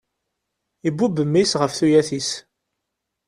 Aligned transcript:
Ibubb 0.87 1.15
mmi-s 1.27 1.51
ɣef 1.61 1.71
tuyat-is. 1.77 2.29